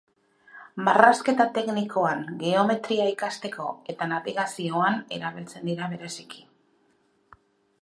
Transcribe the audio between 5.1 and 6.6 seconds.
erabiltzen dira bereziki.